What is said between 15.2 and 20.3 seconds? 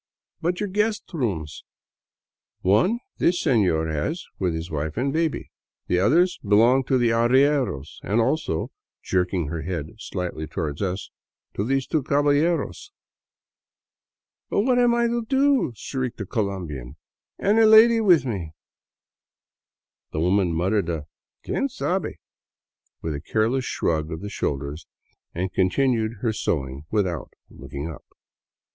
do?" shrieked the Colombian," and a lady with me?" The